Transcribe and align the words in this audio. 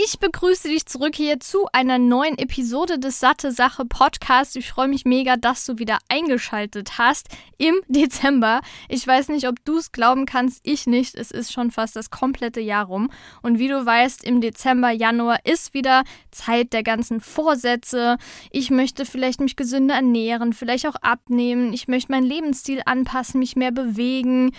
Ich 0.00 0.20
begrüße 0.20 0.68
dich 0.68 0.86
zurück 0.86 1.16
hier 1.16 1.40
zu 1.40 1.66
einer 1.72 1.98
neuen 1.98 2.38
Episode 2.38 3.00
des 3.00 3.18
Satte 3.18 3.50
Sache 3.50 3.84
Podcasts. 3.84 4.54
Ich 4.54 4.70
freue 4.70 4.86
mich 4.86 5.04
mega, 5.04 5.36
dass 5.36 5.66
du 5.66 5.78
wieder 5.78 5.98
eingeschaltet 6.08 6.98
hast 6.98 7.26
im 7.56 7.74
Dezember. 7.88 8.60
Ich 8.88 9.04
weiß 9.04 9.26
nicht, 9.30 9.48
ob 9.48 9.56
du 9.64 9.78
es 9.78 9.90
glauben 9.90 10.24
kannst, 10.24 10.60
ich 10.62 10.86
nicht. 10.86 11.16
Es 11.16 11.32
ist 11.32 11.52
schon 11.52 11.72
fast 11.72 11.96
das 11.96 12.10
komplette 12.10 12.60
Jahr 12.60 12.84
rum. 12.84 13.10
Und 13.42 13.58
wie 13.58 13.66
du 13.66 13.84
weißt, 13.84 14.22
im 14.22 14.40
Dezember, 14.40 14.92
Januar 14.92 15.40
ist 15.42 15.74
wieder 15.74 16.04
Zeit 16.30 16.72
der 16.74 16.84
ganzen 16.84 17.20
Vorsätze. 17.20 18.18
Ich 18.52 18.70
möchte 18.70 19.04
vielleicht 19.04 19.40
mich 19.40 19.56
gesünder 19.56 19.96
ernähren, 19.96 20.52
vielleicht 20.52 20.86
auch 20.86 20.94
abnehmen. 21.02 21.72
Ich 21.72 21.88
möchte 21.88 22.12
meinen 22.12 22.22
Lebensstil 22.22 22.82
anpassen, 22.86 23.40
mich 23.40 23.56
mehr 23.56 23.72
bewegen, 23.72 24.52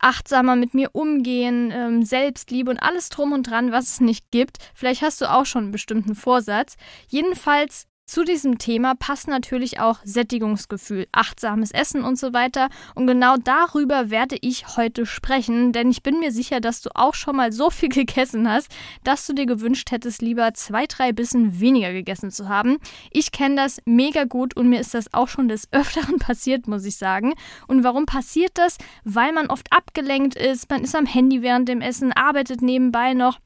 achtsamer 0.00 0.56
mit 0.56 0.74
mir 0.74 0.90
umgehen, 0.92 1.72
ähm, 1.74 2.04
Selbstliebe 2.04 2.70
und 2.70 2.78
alles 2.78 3.08
drum 3.08 3.32
und 3.32 3.44
dran, 3.44 3.72
was 3.72 3.88
es 3.88 4.00
nicht 4.00 4.30
gibt. 4.30 4.58
Vielleicht 4.74 5.02
hast 5.02 5.20
du 5.20 5.30
auch 5.30 5.46
schon 5.46 5.64
einen 5.64 5.72
bestimmten 5.72 6.14
Vorsatz. 6.14 6.76
Jedenfalls 7.08 7.86
zu 8.06 8.22
diesem 8.22 8.58
Thema 8.58 8.94
passt 8.94 9.26
natürlich 9.26 9.80
auch 9.80 9.98
Sättigungsgefühl, 10.04 11.08
achtsames 11.10 11.72
Essen 11.72 12.02
und 12.04 12.18
so 12.18 12.32
weiter. 12.32 12.68
Und 12.94 13.08
genau 13.08 13.36
darüber 13.36 14.10
werde 14.10 14.36
ich 14.40 14.76
heute 14.76 15.06
sprechen, 15.06 15.72
denn 15.72 15.90
ich 15.90 16.04
bin 16.04 16.20
mir 16.20 16.30
sicher, 16.30 16.60
dass 16.60 16.82
du 16.82 16.90
auch 16.94 17.14
schon 17.14 17.36
mal 17.36 17.50
so 17.50 17.68
viel 17.68 17.88
gegessen 17.90 18.48
hast, 18.48 18.68
dass 19.02 19.26
du 19.26 19.32
dir 19.32 19.46
gewünscht 19.46 19.90
hättest, 19.90 20.22
lieber 20.22 20.54
zwei, 20.54 20.86
drei 20.86 21.12
Bissen 21.12 21.58
weniger 21.60 21.92
gegessen 21.92 22.30
zu 22.30 22.48
haben. 22.48 22.78
Ich 23.10 23.32
kenne 23.32 23.56
das 23.56 23.82
mega 23.84 24.24
gut 24.24 24.56
und 24.56 24.68
mir 24.68 24.80
ist 24.80 24.94
das 24.94 25.12
auch 25.12 25.28
schon 25.28 25.48
des 25.48 25.72
Öfteren 25.72 26.18
passiert, 26.20 26.68
muss 26.68 26.84
ich 26.84 26.96
sagen. 26.96 27.34
Und 27.66 27.82
warum 27.82 28.06
passiert 28.06 28.52
das? 28.54 28.78
Weil 29.02 29.32
man 29.32 29.48
oft 29.48 29.72
abgelenkt 29.72 30.36
ist, 30.36 30.70
man 30.70 30.84
ist 30.84 30.94
am 30.94 31.06
Handy 31.06 31.42
während 31.42 31.68
dem 31.68 31.80
Essen, 31.80 32.12
arbeitet 32.12 32.62
nebenbei 32.62 33.14
noch 33.14 33.40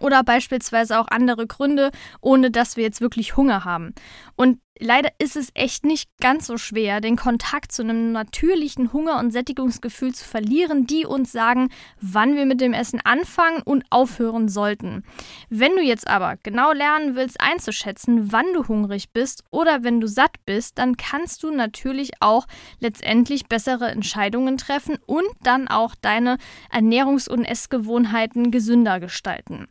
oder 0.00 0.22
beispielsweise 0.22 0.98
auch 0.98 1.08
andere 1.08 1.46
Gründe, 1.46 1.90
ohne 2.20 2.50
dass 2.50 2.76
wir 2.76 2.84
jetzt 2.84 3.00
wirklich 3.00 3.36
Hunger 3.36 3.64
haben. 3.64 3.94
Und 4.36 4.60
leider 4.80 5.10
ist 5.18 5.36
es 5.36 5.50
echt 5.54 5.84
nicht 5.84 6.08
ganz 6.20 6.46
so 6.46 6.56
schwer, 6.56 7.00
den 7.00 7.16
Kontakt 7.16 7.72
zu 7.72 7.82
einem 7.82 8.12
natürlichen 8.12 8.92
Hunger- 8.92 9.18
und 9.18 9.30
Sättigungsgefühl 9.30 10.14
zu 10.14 10.24
verlieren, 10.24 10.86
die 10.86 11.06
uns 11.06 11.32
sagen, 11.32 11.70
wann 12.00 12.36
wir 12.36 12.46
mit 12.46 12.60
dem 12.60 12.72
Essen 12.72 13.00
anfangen 13.04 13.62
und 13.62 13.84
aufhören 13.90 14.48
sollten. 14.48 15.04
Wenn 15.48 15.76
du 15.76 15.82
jetzt 15.82 16.08
aber 16.08 16.36
genau 16.42 16.72
lernen 16.72 17.14
willst 17.14 17.40
einzuschätzen, 17.40 18.32
wann 18.32 18.52
du 18.54 18.66
hungrig 18.66 19.12
bist 19.12 19.44
oder 19.50 19.82
wenn 19.84 20.00
du 20.00 20.06
satt 20.06 20.36
bist, 20.46 20.78
dann 20.78 20.96
kannst 20.96 21.42
du 21.42 21.50
natürlich 21.50 22.12
auch 22.20 22.46
letztendlich 22.80 23.46
bessere 23.46 23.88
Entscheidungen 23.90 24.56
treffen 24.56 24.98
und 25.06 25.28
dann 25.42 25.68
auch 25.68 25.94
deine 25.94 26.38
Ernährungs- 26.72 27.28
und 27.28 27.44
Essgewohnheiten 27.44 28.50
gesünder 28.50 29.00
gestalten. 29.00 29.68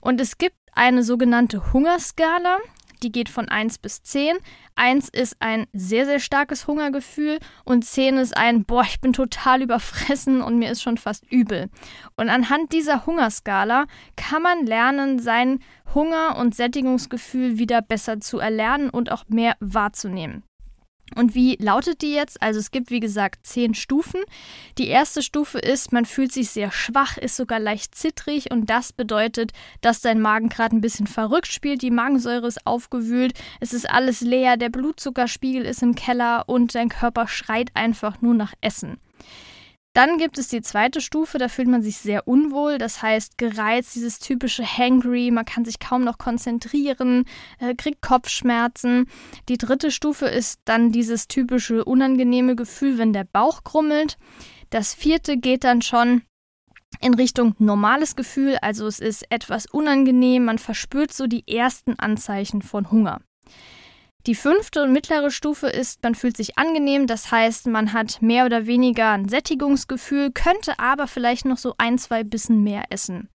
Und 0.00 0.20
es 0.20 0.38
gibt 0.38 0.56
eine 0.72 1.02
sogenannte 1.02 1.72
Hungerskala 1.72 2.58
die 3.04 3.12
geht 3.12 3.28
von 3.28 3.48
1 3.48 3.78
bis 3.78 4.02
10. 4.02 4.38
1 4.74 5.10
ist 5.10 5.36
ein 5.40 5.66
sehr, 5.72 6.06
sehr 6.06 6.18
starkes 6.18 6.66
Hungergefühl 6.66 7.38
und 7.64 7.84
10 7.84 8.16
ist 8.16 8.36
ein, 8.36 8.64
boah, 8.64 8.82
ich 8.82 9.00
bin 9.00 9.12
total 9.12 9.62
überfressen 9.62 10.42
und 10.42 10.58
mir 10.58 10.70
ist 10.70 10.82
schon 10.82 10.96
fast 10.96 11.30
übel. 11.30 11.68
Und 12.16 12.30
anhand 12.30 12.72
dieser 12.72 13.06
Hungerskala 13.06 13.84
kann 14.16 14.42
man 14.42 14.66
lernen, 14.66 15.18
sein 15.18 15.60
Hunger- 15.94 16.36
und 16.38 16.54
Sättigungsgefühl 16.54 17.58
wieder 17.58 17.82
besser 17.82 18.20
zu 18.20 18.38
erlernen 18.38 18.90
und 18.90 19.12
auch 19.12 19.24
mehr 19.28 19.56
wahrzunehmen. 19.60 20.42
Und 21.14 21.34
wie 21.34 21.56
lautet 21.60 22.02
die 22.02 22.12
jetzt? 22.12 22.42
Also 22.42 22.58
es 22.58 22.70
gibt, 22.70 22.90
wie 22.90 23.00
gesagt, 23.00 23.46
zehn 23.46 23.74
Stufen. 23.74 24.20
Die 24.78 24.88
erste 24.88 25.22
Stufe 25.22 25.58
ist, 25.58 25.92
man 25.92 26.06
fühlt 26.06 26.32
sich 26.32 26.50
sehr 26.50 26.72
schwach, 26.72 27.18
ist 27.18 27.36
sogar 27.36 27.60
leicht 27.60 27.94
zittrig 27.94 28.50
und 28.50 28.70
das 28.70 28.92
bedeutet, 28.92 29.52
dass 29.80 30.00
dein 30.00 30.20
Magen 30.20 30.48
gerade 30.48 30.74
ein 30.74 30.80
bisschen 30.80 31.06
verrückt 31.06 31.52
spielt, 31.52 31.82
die 31.82 31.90
Magensäure 31.90 32.46
ist 32.46 32.66
aufgewühlt, 32.66 33.34
es 33.60 33.72
ist 33.72 33.88
alles 33.88 34.22
leer, 34.22 34.56
der 34.56 34.70
Blutzuckerspiegel 34.70 35.64
ist 35.64 35.82
im 35.82 35.94
Keller 35.94 36.44
und 36.48 36.74
dein 36.74 36.88
Körper 36.88 37.28
schreit 37.28 37.70
einfach 37.74 38.20
nur 38.20 38.34
nach 38.34 38.54
Essen. 38.60 38.98
Dann 39.94 40.18
gibt 40.18 40.38
es 40.38 40.48
die 40.48 40.60
zweite 40.60 41.00
Stufe, 41.00 41.38
da 41.38 41.48
fühlt 41.48 41.68
man 41.68 41.80
sich 41.80 41.98
sehr 41.98 42.26
unwohl, 42.26 42.78
das 42.78 43.00
heißt 43.00 43.38
gereizt, 43.38 43.94
dieses 43.94 44.18
typische 44.18 44.64
Hangry, 44.64 45.30
man 45.30 45.44
kann 45.44 45.64
sich 45.64 45.78
kaum 45.78 46.02
noch 46.02 46.18
konzentrieren, 46.18 47.26
äh, 47.60 47.76
kriegt 47.76 48.02
Kopfschmerzen. 48.02 49.06
Die 49.48 49.56
dritte 49.56 49.92
Stufe 49.92 50.26
ist 50.26 50.60
dann 50.64 50.90
dieses 50.90 51.28
typische 51.28 51.84
unangenehme 51.84 52.56
Gefühl, 52.56 52.98
wenn 52.98 53.12
der 53.12 53.22
Bauch 53.22 53.62
grummelt. 53.62 54.18
Das 54.70 54.94
vierte 54.94 55.36
geht 55.36 55.62
dann 55.62 55.80
schon 55.80 56.22
in 57.00 57.14
Richtung 57.14 57.54
normales 57.60 58.16
Gefühl, 58.16 58.58
also 58.62 58.88
es 58.88 58.98
ist 58.98 59.24
etwas 59.30 59.66
unangenehm, 59.66 60.44
man 60.44 60.58
verspürt 60.58 61.12
so 61.12 61.28
die 61.28 61.46
ersten 61.46 61.96
Anzeichen 62.00 62.62
von 62.62 62.90
Hunger. 62.90 63.20
Die 64.26 64.34
fünfte 64.34 64.82
und 64.82 64.92
mittlere 64.92 65.30
Stufe 65.30 65.66
ist, 65.66 66.02
man 66.02 66.14
fühlt 66.14 66.36
sich 66.36 66.56
angenehm, 66.56 67.06
das 67.06 67.30
heißt, 67.30 67.66
man 67.66 67.92
hat 67.92 68.22
mehr 68.22 68.46
oder 68.46 68.66
weniger 68.66 69.10
ein 69.10 69.28
Sättigungsgefühl, 69.28 70.30
könnte 70.32 70.78
aber 70.78 71.06
vielleicht 71.06 71.44
noch 71.44 71.58
so 71.58 71.74
ein, 71.76 71.98
zwei 71.98 72.24
Bissen 72.24 72.62
mehr 72.62 72.84
essen. 72.88 73.28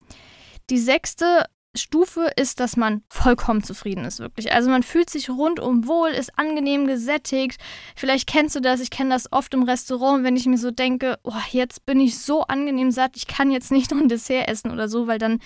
Die 0.71 0.79
sechste 0.79 1.45
Stufe 1.75 2.31
ist, 2.35 2.59
dass 2.59 2.77
man 2.77 3.03
vollkommen 3.09 3.63
zufrieden 3.63 4.03
ist, 4.03 4.19
wirklich. 4.19 4.51
Also 4.51 4.71
man 4.71 4.81
fühlt 4.81 5.11
sich 5.11 5.29
rundum 5.29 5.87
wohl, 5.87 6.09
ist 6.09 6.37
angenehm 6.39 6.87
gesättigt. 6.87 7.61
Vielleicht 7.95 8.27
kennst 8.27 8.55
du 8.55 8.59
das, 8.59 8.79
ich 8.79 8.89
kenne 8.89 9.11
das 9.11 9.31
oft 9.31 9.53
im 9.53 9.63
Restaurant, 9.63 10.23
wenn 10.23 10.35
ich 10.35 10.47
mir 10.47 10.57
so 10.57 10.71
denke, 10.71 11.19
oh, 11.23 11.33
jetzt 11.51 11.85
bin 11.85 11.99
ich 11.99 12.17
so 12.17 12.41
angenehm 12.41 12.89
satt, 12.89 13.15
ich 13.15 13.27
kann 13.27 13.51
jetzt 13.51 13.71
nicht 13.71 13.91
noch 13.91 13.99
ein 13.99 14.09
Dessert 14.09 14.47
essen 14.47 14.71
oder 14.71 14.89
so, 14.89 15.05
weil 15.05 15.19
dann 15.19 15.39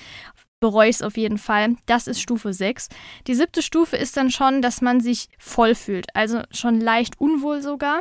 bereue 0.63 0.87
ich 0.87 0.95
es 0.95 1.01
auf 1.01 1.17
jeden 1.17 1.37
Fall. 1.37 1.75
Das 1.87 2.07
ist 2.07 2.21
Stufe 2.21 2.53
6. 2.53 2.87
Die 3.27 3.35
siebte 3.35 3.61
Stufe 3.61 3.97
ist 3.97 4.15
dann 4.15 4.31
schon, 4.31 4.61
dass 4.61 4.79
man 4.79 5.01
sich 5.01 5.27
voll 5.37 5.75
fühlt, 5.75 6.15
also 6.15 6.41
schon 6.51 6.79
leicht 6.79 7.19
unwohl 7.19 7.61
sogar. 7.61 7.99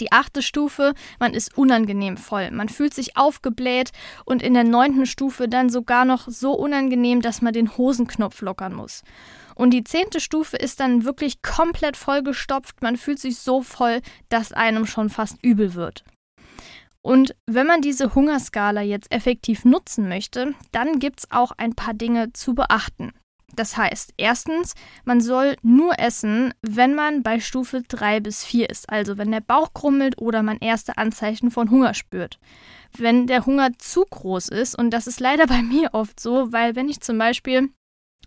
Die 0.00 0.10
achte 0.10 0.40
Stufe, 0.40 0.94
man 1.20 1.34
ist 1.34 1.58
unangenehm 1.58 2.16
voll. 2.16 2.50
Man 2.50 2.70
fühlt 2.70 2.94
sich 2.94 3.18
aufgebläht 3.18 3.92
und 4.24 4.42
in 4.42 4.54
der 4.54 4.64
neunten 4.64 5.04
Stufe 5.04 5.48
dann 5.48 5.68
sogar 5.68 6.06
noch 6.06 6.26
so 6.28 6.52
unangenehm, 6.52 7.20
dass 7.20 7.42
man 7.42 7.52
den 7.52 7.76
Hosenknopf 7.76 8.40
lockern 8.40 8.72
muss. 8.72 9.02
Und 9.54 9.72
die 9.72 9.84
zehnte 9.84 10.20
Stufe 10.20 10.56
ist 10.56 10.80
dann 10.80 11.04
wirklich 11.04 11.42
komplett 11.42 11.98
vollgestopft. 11.98 12.80
Man 12.80 12.96
fühlt 12.96 13.18
sich 13.18 13.38
so 13.38 13.60
voll, 13.60 14.00
dass 14.30 14.50
einem 14.50 14.86
schon 14.86 15.10
fast 15.10 15.36
übel 15.42 15.74
wird. 15.74 16.04
Und 17.06 17.36
wenn 17.46 17.68
man 17.68 17.82
diese 17.82 18.16
Hungerskala 18.16 18.82
jetzt 18.82 19.12
effektiv 19.12 19.64
nutzen 19.64 20.08
möchte, 20.08 20.54
dann 20.72 20.98
gibt 20.98 21.20
es 21.20 21.30
auch 21.30 21.52
ein 21.56 21.72
paar 21.72 21.94
Dinge 21.94 22.32
zu 22.32 22.56
beachten. 22.56 23.12
Das 23.54 23.76
heißt, 23.76 24.14
erstens, 24.16 24.74
man 25.04 25.20
soll 25.20 25.54
nur 25.62 26.00
essen, 26.00 26.52
wenn 26.62 26.96
man 26.96 27.22
bei 27.22 27.38
Stufe 27.38 27.82
3 27.86 28.18
bis 28.18 28.42
4 28.42 28.68
ist, 28.70 28.90
also 28.90 29.18
wenn 29.18 29.30
der 29.30 29.40
Bauch 29.40 29.72
krummelt 29.72 30.20
oder 30.20 30.42
man 30.42 30.58
erste 30.58 30.98
Anzeichen 30.98 31.52
von 31.52 31.70
Hunger 31.70 31.94
spürt. 31.94 32.40
Wenn 32.98 33.28
der 33.28 33.46
Hunger 33.46 33.70
zu 33.78 34.04
groß 34.04 34.48
ist, 34.48 34.76
und 34.76 34.90
das 34.90 35.06
ist 35.06 35.20
leider 35.20 35.46
bei 35.46 35.62
mir 35.62 35.90
oft 35.92 36.18
so, 36.18 36.52
weil 36.52 36.74
wenn 36.74 36.88
ich 36.88 37.00
zum 37.02 37.18
Beispiel 37.18 37.70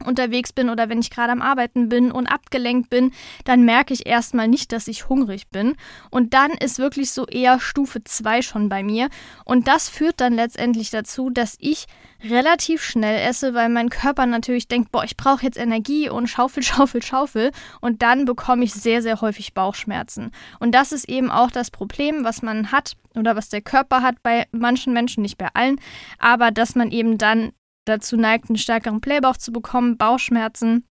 unterwegs 0.06 0.54
bin 0.54 0.70
oder 0.70 0.90
wenn 0.90 1.00
ich 1.00 1.10
gerade 1.10 1.32
am 1.32 1.42
Arbeiten 1.42 1.90
bin 1.90 2.12
und 2.12 2.28
abgelenkt 2.28 2.90
bin, 2.90 3.12
dann 3.46 3.63
merke 3.63 3.94
ich 3.94 4.06
erstmal 4.06 4.48
nicht, 4.48 4.72
dass 4.72 4.88
ich 4.88 5.10
hungrig 5.10 5.50
bin. 5.50 5.75
Und 6.10 6.34
dann 6.34 6.51
ist 6.51 6.80
wirklich 6.80 7.12
so 7.12 7.25
eher 7.25 7.60
Stufe 7.60 8.04
2 8.04 8.42
schon 8.42 8.69
bei 8.69 8.84
mir. 8.84 9.10
Und 9.46 9.68
das 9.68 9.90
führt 9.90 10.22
dann 10.22 10.34
letztendlich 10.34 10.90
dazu, 10.90 11.30
dass 11.30 11.57
ich 11.60 11.86
relativ 12.24 12.84
schnell 12.84 13.28
esse, 13.28 13.54
weil 13.54 13.69
mein 13.69 13.90
Körper 13.90 14.25
natürlich 14.25 14.68
denkt, 14.68 14.92
boah, 14.92 15.04
ich 15.04 15.18
brauche 15.18 15.44
jetzt 15.44 15.57
Energie 15.57 16.10
und 16.10 16.28
Schaufel, 16.28 16.63
Schaufel, 16.63 17.01
Schaufel. 17.01 17.51
Und 17.81 18.01
dann 18.01 18.25
bekomme 18.25 18.63
ich 18.63 18.74
sehr, 18.74 19.01
sehr 19.01 19.22
häufig 19.22 19.54
Bauchschmerzen. 19.54 20.31
Und 20.60 20.74
das 20.74 20.92
ist 20.92 21.07
eben 21.10 21.31
auch 21.31 21.51
das 21.51 21.72
Problem, 21.72 22.24
was 22.24 22.42
man 22.42 22.72
hat 22.72 22.96
oder 23.16 23.36
was 23.36 23.50
der 23.50 23.62
Körper 23.62 24.01
hat 24.01 24.22
bei 24.24 24.48
manchen 24.51 24.94
Menschen, 24.94 25.24
nicht 25.24 25.38
bei 25.38 25.48
allen, 25.54 25.80
aber 26.19 26.51
dass 26.51 26.75
man 26.75 26.92
eben 26.92 27.18
dann 27.18 27.51
dazu 27.89 28.18
neigt, 28.18 28.50
einen 28.50 28.57
stärkeren 28.57 29.01
Playbauch 29.01 29.38
zu 29.38 29.51
bekommen, 29.51 29.97
Bauchschmerzen. 29.97 30.86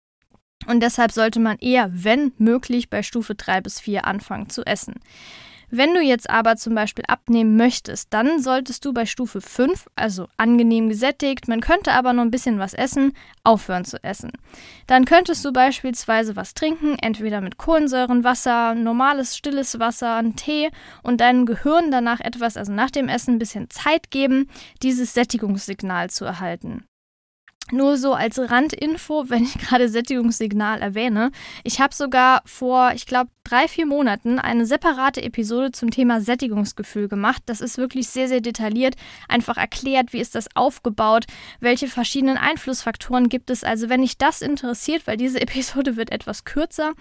Und 0.66 0.80
deshalb 0.80 1.12
sollte 1.12 1.40
man 1.40 1.58
eher, 1.58 1.90
wenn 1.92 2.32
möglich, 2.38 2.88
bei 2.88 3.02
Stufe 3.02 3.34
3 3.34 3.60
bis 3.60 3.80
4 3.80 4.06
anfangen 4.06 4.48
zu 4.48 4.64
essen. 4.64 4.94
Wenn 5.76 5.92
du 5.92 6.00
jetzt 6.00 6.30
aber 6.30 6.54
zum 6.54 6.76
Beispiel 6.76 7.04
abnehmen 7.08 7.56
möchtest, 7.56 8.14
dann 8.14 8.40
solltest 8.40 8.84
du 8.84 8.92
bei 8.92 9.06
Stufe 9.06 9.40
5, 9.40 9.88
also 9.96 10.28
angenehm 10.36 10.88
gesättigt, 10.88 11.48
man 11.48 11.60
könnte 11.60 11.90
aber 11.90 12.12
noch 12.12 12.22
ein 12.22 12.30
bisschen 12.30 12.60
was 12.60 12.74
essen, 12.74 13.12
aufhören 13.42 13.84
zu 13.84 14.00
essen. 14.04 14.30
Dann 14.86 15.04
könntest 15.04 15.44
du 15.44 15.52
beispielsweise 15.52 16.36
was 16.36 16.54
trinken, 16.54 16.96
entweder 17.00 17.40
mit 17.40 17.58
Kohlensäurenwasser, 17.58 18.76
normales 18.76 19.36
stilles 19.36 19.80
Wasser, 19.80 20.14
einen 20.14 20.36
Tee 20.36 20.70
und 21.02 21.20
deinem 21.20 21.44
Gehirn 21.44 21.90
danach 21.90 22.20
etwas, 22.20 22.56
also 22.56 22.70
nach 22.70 22.92
dem 22.92 23.08
Essen 23.08 23.34
ein 23.34 23.40
bisschen 23.40 23.68
Zeit 23.68 24.12
geben, 24.12 24.48
dieses 24.80 25.12
Sättigungssignal 25.12 26.08
zu 26.08 26.24
erhalten. 26.24 26.84
Nur 27.72 27.96
so 27.96 28.12
als 28.12 28.38
Randinfo, 28.38 29.24
wenn 29.28 29.44
ich 29.44 29.58
gerade 29.58 29.88
Sättigungssignal 29.88 30.80
erwähne. 30.80 31.30
Ich 31.62 31.80
habe 31.80 31.94
sogar 31.94 32.42
vor, 32.44 32.92
ich 32.94 33.06
glaube, 33.06 33.30
drei, 33.42 33.68
vier 33.68 33.86
Monaten 33.86 34.38
eine 34.38 34.66
separate 34.66 35.22
Episode 35.22 35.72
zum 35.72 35.90
Thema 35.90 36.20
Sättigungsgefühl 36.20 37.08
gemacht. 37.08 37.42
Das 37.46 37.60
ist 37.60 37.78
wirklich 37.78 38.08
sehr, 38.08 38.28
sehr 38.28 38.40
detailliert, 38.40 38.96
einfach 39.28 39.56
erklärt, 39.56 40.12
wie 40.12 40.20
ist 40.20 40.34
das 40.34 40.54
aufgebaut, 40.54 41.24
welche 41.60 41.88
verschiedenen 41.88 42.36
Einflussfaktoren 42.36 43.28
gibt 43.28 43.50
es. 43.50 43.64
Also 43.64 43.88
wenn 43.88 44.02
dich 44.02 44.18
das 44.18 44.42
interessiert, 44.42 45.06
weil 45.06 45.16
diese 45.16 45.40
Episode 45.42 45.96
wird 45.96 46.12
etwas 46.12 46.44
kürzer, 46.44 46.92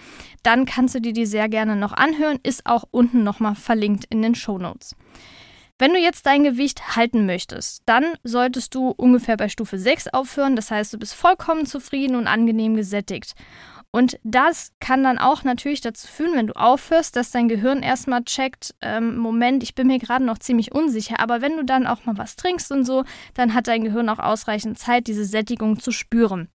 dann 0.44 0.65
kannst 0.65 0.95
du 0.95 1.01
dir 1.01 1.13
die 1.13 1.25
sehr 1.25 1.50
gerne 1.50 1.75
noch 1.75 1.94
anhören. 1.94 2.39
Ist 2.44 2.65
auch 2.65 2.86
unten 2.92 3.24
nochmal 3.24 3.56
verlinkt 3.56 4.06
in 4.10 4.21
den 4.21 4.36
Show 4.36 4.57
Notes. 4.57 4.95
Wenn 5.79 5.93
du 5.93 5.99
jetzt 5.99 6.25
dein 6.27 6.43
Gewicht 6.43 6.95
halten 6.95 7.25
möchtest, 7.25 7.81
dann 7.87 8.05
solltest 8.23 8.75
du 8.75 8.89
ungefähr 8.89 9.37
bei 9.37 9.49
Stufe 9.49 9.79
6 9.79 10.09
aufhören. 10.09 10.55
Das 10.55 10.69
heißt, 10.69 10.93
du 10.93 10.99
bist 10.99 11.15
vollkommen 11.15 11.65
zufrieden 11.65 12.15
und 12.15 12.27
angenehm 12.27 12.75
gesättigt. 12.75 13.33
Und 13.95 14.19
das 14.23 14.71
kann 14.79 15.03
dann 15.03 15.19
auch 15.19 15.43
natürlich 15.43 15.81
dazu 15.81 16.07
führen, 16.07 16.35
wenn 16.35 16.47
du 16.47 16.55
aufhörst, 16.55 17.15
dass 17.15 17.31
dein 17.31 17.47
Gehirn 17.47 17.83
erstmal 17.83 18.23
checkt, 18.23 18.73
ähm, 18.81 19.17
Moment, 19.17 19.61
ich 19.61 19.75
bin 19.75 19.87
mir 19.87 19.99
gerade 19.99 20.25
noch 20.25 20.39
ziemlich 20.39 20.73
unsicher, 20.73 21.19
aber 21.19 21.41
wenn 21.41 21.57
du 21.57 21.63
dann 21.63 21.85
auch 21.85 22.05
mal 22.05 22.17
was 22.17 22.35
trinkst 22.35 22.71
und 22.71 22.85
so, 22.85 23.03
dann 23.35 23.53
hat 23.53 23.67
dein 23.67 23.83
Gehirn 23.83 24.09
auch 24.09 24.17
ausreichend 24.17 24.79
Zeit, 24.79 25.05
diese 25.05 25.25
Sättigung 25.25 25.79
zu 25.79 25.91
spüren. 25.91 26.49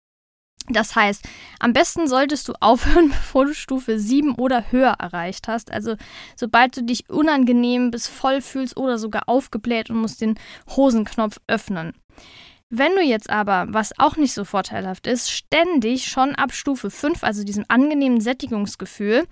Das 0.68 0.96
heißt, 0.96 1.24
am 1.60 1.72
besten 1.72 2.08
solltest 2.08 2.48
du 2.48 2.54
aufhören, 2.60 3.08
bevor 3.08 3.46
du 3.46 3.54
Stufe 3.54 3.98
7 3.98 4.34
oder 4.34 4.70
höher 4.70 4.96
erreicht 4.98 5.48
hast. 5.48 5.72
Also 5.72 5.96
sobald 6.36 6.76
du 6.76 6.82
dich 6.82 7.08
unangenehm 7.08 7.90
bis 7.90 8.08
voll 8.08 8.40
fühlst 8.40 8.76
oder 8.76 8.98
sogar 8.98 9.28
aufgebläht 9.28 9.90
und 9.90 9.96
musst 9.96 10.20
den 10.20 10.38
Hosenknopf 10.68 11.38
öffnen. 11.46 11.94
Wenn 12.68 12.96
du 12.96 13.02
jetzt 13.02 13.30
aber, 13.30 13.66
was 13.68 13.96
auch 13.98 14.16
nicht 14.16 14.32
so 14.32 14.44
vorteilhaft 14.44 15.06
ist, 15.06 15.30
ständig 15.30 16.08
schon 16.08 16.34
ab 16.34 16.52
Stufe 16.52 16.90
5, 16.90 17.22
also 17.22 17.44
diesem 17.44 17.64
angenehmen 17.68 18.20
Sättigungsgefühl, 18.20 19.28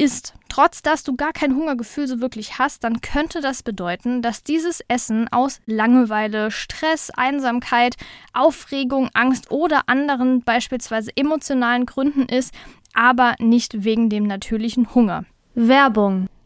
isst, 0.00 0.32
trotz 0.48 0.80
dass 0.80 1.04
du 1.04 1.14
gar 1.14 1.32
kein 1.32 1.54
Hungergefühl 1.54 2.08
so 2.08 2.20
wirklich 2.20 2.58
hast, 2.58 2.82
dann 2.84 3.02
könnte 3.02 3.42
das 3.42 3.62
bedeuten, 3.62 4.22
dass 4.22 4.42
dieses 4.42 4.80
Essen 4.88 5.28
aus 5.30 5.60
Langeweile, 5.66 6.50
Stress, 6.50 7.10
Einsamkeit, 7.10 7.96
Aufregung, 8.32 9.10
Angst 9.12 9.50
oder 9.50 9.82
anderen 9.88 10.42
beispielsweise 10.42 11.14
emotionalen 11.14 11.84
Gründen 11.84 12.22
ist, 12.22 12.54
aber 12.94 13.34
nicht 13.38 13.84
wegen 13.84 14.08
dem 14.08 14.26
natürlichen 14.26 14.94
Hunger. 14.94 15.26
Werbung 15.54 16.28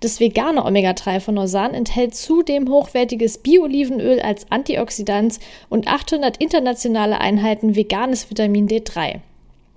Das 0.00 0.20
vegane 0.20 0.64
Omega-3 0.64 1.20
von 1.20 1.34
Norsan 1.34 1.74
enthält 1.74 2.14
zudem 2.14 2.68
hochwertiges 2.68 3.38
Bio-Olivenöl 3.38 4.20
als 4.20 4.50
Antioxidant 4.50 5.38
und 5.68 5.88
800 5.88 6.36
internationale 6.38 7.20
Einheiten 7.20 7.76
veganes 7.76 8.30
Vitamin 8.30 8.68
D3. 8.68 9.20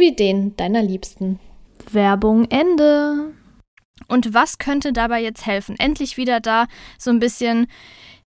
sowie 0.00 0.16
den 0.16 0.56
deiner 0.56 0.82
Liebsten. 0.82 1.38
Werbung 1.92 2.46
Ende. 2.50 3.34
Und 4.08 4.32
was 4.32 4.56
könnte 4.56 4.94
dabei 4.94 5.22
jetzt 5.22 5.44
helfen? 5.44 5.76
Endlich 5.78 6.16
wieder 6.16 6.40
da 6.40 6.66
so 6.98 7.10
ein 7.10 7.18
bisschen 7.18 7.66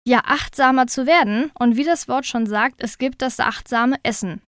ja, 0.07 0.23
achtsamer 0.25 0.87
zu 0.87 1.07
werden. 1.07 1.51
Und 1.59 1.77
wie 1.77 1.85
das 1.85 2.09
Wort 2.09 2.25
schon 2.25 2.47
sagt, 2.47 2.83
es 2.83 2.97
gibt 2.97 3.21
das 3.21 3.39
achtsame 3.39 3.97
Essen. 4.03 4.41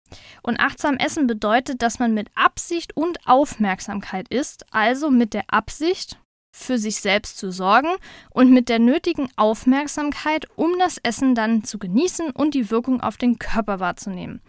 Und 0.42 0.60
achtsam 0.60 0.96
Essen 0.96 1.26
bedeutet, 1.26 1.82
dass 1.82 1.98
man 1.98 2.14
mit 2.14 2.28
Absicht 2.34 2.96
und 2.96 3.18
Aufmerksamkeit 3.26 4.28
isst, 4.28 4.64
also 4.70 5.10
mit 5.10 5.34
der 5.34 5.44
Absicht, 5.48 6.18
für 6.52 6.78
sich 6.78 6.96
selbst 6.96 7.38
zu 7.38 7.50
sorgen 7.52 7.90
und 8.30 8.50
mit 8.50 8.68
der 8.68 8.78
nötigen 8.78 9.28
Aufmerksamkeit, 9.36 10.46
um 10.56 10.78
das 10.78 10.98
Essen 10.98 11.34
dann 11.34 11.64
zu 11.64 11.78
genießen 11.78 12.30
und 12.30 12.54
die 12.54 12.70
Wirkung 12.70 13.00
auf 13.00 13.16
den 13.16 13.38
Körper 13.38 13.80
wahrzunehmen. 13.80 14.40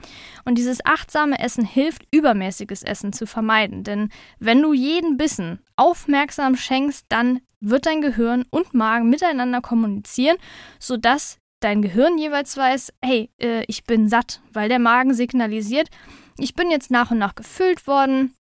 Und 0.43 0.57
dieses 0.57 0.85
achtsame 0.85 1.39
Essen 1.39 1.65
hilft, 1.65 2.03
übermäßiges 2.11 2.83
Essen 2.83 3.13
zu 3.13 3.27
vermeiden, 3.27 3.83
denn 3.83 4.09
wenn 4.39 4.61
du 4.61 4.73
jeden 4.73 5.17
Bissen 5.17 5.59
aufmerksam 5.75 6.55
schenkst, 6.55 7.05
dann 7.09 7.41
wird 7.59 7.85
dein 7.85 8.01
Gehirn 8.01 8.45
und 8.49 8.73
Magen 8.73 9.09
miteinander 9.09 9.61
kommunizieren, 9.61 10.37
sodass 10.79 11.37
dein 11.59 11.81
Gehirn 11.81 12.17
jeweils 12.17 12.57
weiß, 12.57 12.91
hey, 13.03 13.29
äh, 13.39 13.63
ich 13.67 13.83
bin 13.83 14.09
satt, 14.09 14.41
weil 14.51 14.67
der 14.67 14.79
Magen 14.79 15.13
signalisiert, 15.13 15.89
ich 16.37 16.55
bin 16.55 16.71
jetzt 16.71 16.89
nach 16.89 17.11
und 17.11 17.19
nach 17.19 17.35
gefüllt 17.35 17.85
worden, 17.87 18.33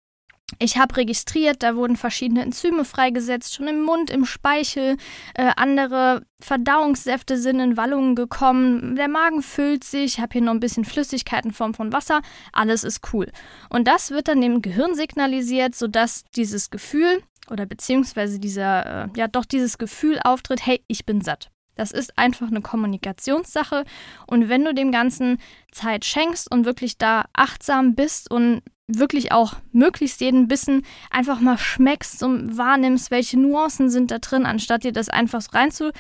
ich 0.58 0.78
habe 0.78 0.96
registriert, 0.96 1.62
da 1.62 1.76
wurden 1.76 1.96
verschiedene 1.96 2.42
Enzyme 2.42 2.84
freigesetzt, 2.84 3.54
schon 3.54 3.68
im 3.68 3.82
Mund, 3.82 4.10
im 4.10 4.24
Speichel. 4.24 4.96
Äh, 5.34 5.52
andere 5.56 6.22
Verdauungssäfte 6.40 7.36
sind 7.36 7.60
in 7.60 7.76
Wallungen 7.76 8.14
gekommen. 8.14 8.96
Der 8.96 9.08
Magen 9.08 9.42
füllt 9.42 9.84
sich. 9.84 10.14
Ich 10.14 10.20
habe 10.20 10.32
hier 10.32 10.42
noch 10.42 10.52
ein 10.52 10.60
bisschen 10.60 10.84
Flüssigkeit 10.84 11.44
in 11.44 11.52
Form 11.52 11.74
von 11.74 11.92
Wasser. 11.92 12.22
Alles 12.52 12.82
ist 12.82 13.12
cool. 13.12 13.30
Und 13.68 13.86
das 13.86 14.10
wird 14.10 14.28
dann 14.28 14.40
dem 14.40 14.62
Gehirn 14.62 14.94
signalisiert, 14.94 15.74
sodass 15.74 16.24
dieses 16.34 16.70
Gefühl 16.70 17.22
oder 17.50 17.66
beziehungsweise 17.66 18.38
dieser, 18.38 19.04
äh, 19.04 19.08
ja 19.16 19.28
doch 19.28 19.44
dieses 19.44 19.76
Gefühl 19.76 20.18
auftritt, 20.24 20.64
hey, 20.64 20.82
ich 20.88 21.04
bin 21.04 21.20
satt. 21.20 21.50
Das 21.76 21.92
ist 21.92 22.18
einfach 22.18 22.48
eine 22.48 22.62
Kommunikationssache. 22.62 23.84
Und 24.26 24.48
wenn 24.48 24.64
du 24.64 24.74
dem 24.74 24.90
Ganzen 24.92 25.38
Zeit 25.70 26.04
schenkst 26.04 26.50
und 26.50 26.64
wirklich 26.64 26.98
da 26.98 27.26
achtsam 27.34 27.94
bist 27.94 28.30
und 28.30 28.62
wirklich 28.88 29.32
auch 29.32 29.54
möglichst 29.72 30.20
jeden 30.20 30.48
Bissen 30.48 30.84
einfach 31.10 31.40
mal 31.40 31.58
schmeckst 31.58 32.22
und 32.22 32.56
wahrnimmst, 32.56 33.10
welche 33.10 33.38
Nuancen 33.38 33.90
sind 33.90 34.10
da 34.10 34.18
drin, 34.18 34.46
anstatt 34.46 34.84
dir 34.84 34.92
das 34.92 35.08
einfach 35.08 35.42
so 35.42 35.50
reinzuschütten 35.52 35.92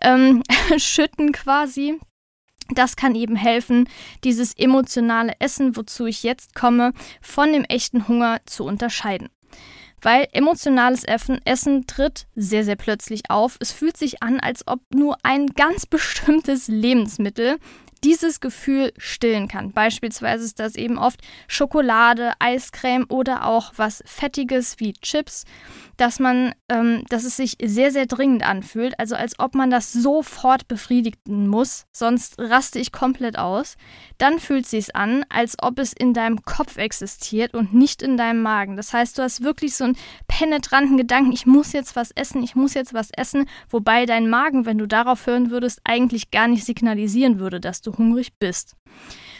ähm, 0.00 0.42
quasi. 1.32 1.98
Das 2.70 2.96
kann 2.96 3.14
eben 3.14 3.34
helfen, 3.34 3.88
dieses 4.24 4.54
emotionale 4.56 5.32
Essen, 5.38 5.76
wozu 5.76 6.06
ich 6.06 6.22
jetzt 6.22 6.54
komme, 6.54 6.92
von 7.22 7.52
dem 7.52 7.64
echten 7.64 8.08
Hunger 8.08 8.40
zu 8.44 8.64
unterscheiden 8.64 9.30
weil 10.00 10.28
emotionales 10.32 11.04
Essen, 11.04 11.40
Essen 11.44 11.86
tritt 11.86 12.26
sehr, 12.34 12.64
sehr 12.64 12.76
plötzlich 12.76 13.30
auf. 13.30 13.56
Es 13.60 13.72
fühlt 13.72 13.96
sich 13.96 14.22
an, 14.22 14.40
als 14.40 14.66
ob 14.66 14.80
nur 14.94 15.16
ein 15.22 15.48
ganz 15.48 15.86
bestimmtes 15.90 16.68
Lebensmittel 16.68 17.58
dieses 18.04 18.40
Gefühl 18.40 18.92
stillen 18.96 19.48
kann. 19.48 19.72
Beispielsweise 19.72 20.44
ist 20.44 20.58
das 20.58 20.76
eben 20.76 20.98
oft 20.98 21.20
Schokolade, 21.46 22.32
Eiscreme 22.38 23.06
oder 23.08 23.46
auch 23.46 23.72
was 23.76 24.02
Fettiges 24.06 24.78
wie 24.78 24.92
Chips, 24.94 25.44
dass 25.98 26.20
man, 26.20 26.54
ähm, 26.68 27.02
dass 27.08 27.24
es 27.24 27.36
sich 27.36 27.56
sehr, 27.62 27.90
sehr 27.90 28.06
dringend 28.06 28.46
anfühlt, 28.48 28.98
also 28.98 29.16
als 29.16 29.38
ob 29.38 29.54
man 29.54 29.68
das 29.68 29.92
sofort 29.92 30.68
befriedigen 30.68 31.48
muss, 31.48 31.86
sonst 31.92 32.38
raste 32.38 32.78
ich 32.78 32.92
komplett 32.92 33.38
aus. 33.38 33.76
Dann 34.16 34.38
fühlt 34.38 34.64
es 34.64 34.70
sich 34.70 34.96
an, 34.96 35.24
als 35.28 35.56
ob 35.60 35.78
es 35.78 35.92
in 35.92 36.14
deinem 36.14 36.44
Kopf 36.44 36.78
existiert 36.78 37.54
und 37.54 37.74
nicht 37.74 38.00
in 38.00 38.16
deinem 38.16 38.42
Magen. 38.42 38.76
Das 38.76 38.92
heißt, 38.92 39.18
du 39.18 39.22
hast 39.22 39.42
wirklich 39.42 39.74
so 39.74 39.84
einen 39.84 39.98
penetranten 40.28 40.96
Gedanken, 40.96 41.32
ich 41.32 41.46
muss 41.46 41.72
jetzt 41.72 41.96
was 41.96 42.12
essen, 42.12 42.42
ich 42.42 42.54
muss 42.54 42.74
jetzt 42.74 42.94
was 42.94 43.10
essen, 43.16 43.48
wobei 43.68 44.06
dein 44.06 44.30
Magen, 44.30 44.66
wenn 44.66 44.78
du 44.78 44.86
darauf 44.86 45.26
hören 45.26 45.50
würdest, 45.50 45.80
eigentlich 45.84 46.30
gar 46.30 46.46
nicht 46.46 46.64
signalisieren 46.64 47.40
würde, 47.40 47.60
dass 47.60 47.82
du 47.82 47.96
hungrig 47.96 48.38
bist. 48.38 48.76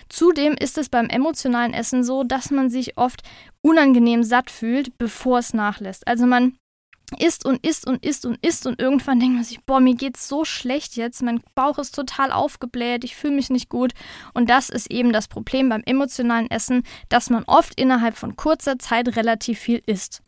Zudem 0.09 0.55
ist 0.55 0.79
es 0.79 0.89
beim 0.89 1.09
emotionalen 1.09 1.75
Essen 1.75 2.03
so, 2.03 2.25
dass 2.25 2.51
man 2.51 2.71
sich 2.71 2.97
oft 2.97 3.23
unangenehm 3.61 4.23
satt 4.23 4.51
fühlt, 4.51 4.97
bevor 4.99 5.39
es 5.39 5.55
nachlässt. 5.55 6.07
Also 6.07 6.27
man 6.27 6.57
isst 7.19 7.47
und 7.47 7.65
isst 7.67 7.87
und 7.87 8.05
isst 8.05 8.27
und 8.27 8.45
isst 8.45 8.67
und 8.67 8.81
irgendwann 8.81 9.19
denkt 9.21 9.37
man 9.37 9.45
sich, 9.45 9.65
boah, 9.65 9.81
mir 9.81 9.95
geht's 9.95 10.29
so 10.29 10.45
schlecht 10.45 10.97
jetzt, 10.97 11.23
mein 11.23 11.41
Bauch 11.55 11.79
ist 11.79 11.95
total 11.95 12.33
aufgebläht, 12.33 13.05
ich 13.05 13.17
fühle 13.17 13.35
mich 13.35 13.49
nicht 13.49 13.71
gut 13.71 13.93
und 14.35 14.51
das 14.51 14.69
ist 14.69 14.91
eben 14.91 15.13
das 15.13 15.29
Problem 15.29 15.71
beim 15.71 15.83
emotionalen 15.85 16.51
Essen, 16.51 16.83
dass 17.09 17.31
man 17.31 17.45
oft 17.45 17.81
innerhalb 17.81 18.17
von 18.17 18.37
kurzer 18.37 18.79
Zeit 18.79 19.17
relativ 19.17 19.59
viel 19.59 19.83
isst. 19.87 20.23